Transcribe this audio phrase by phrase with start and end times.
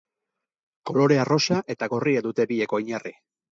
[0.91, 3.17] Kolore arrosa eta gorria dute biek oinarri.